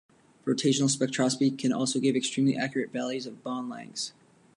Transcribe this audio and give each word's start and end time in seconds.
Rotational 0.45 0.89
spectroscopy 0.89 1.55
can 1.59 1.71
also 1.71 1.99
give 1.99 2.15
extremely 2.15 2.57
accurate 2.57 2.91
values 2.91 3.27
of 3.27 3.43
bond 3.43 3.69
lengths. 3.69 4.13